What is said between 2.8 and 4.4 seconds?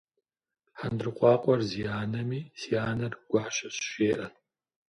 анэр гуащэщ жеӏэ.